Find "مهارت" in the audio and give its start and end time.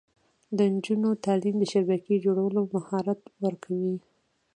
2.73-3.21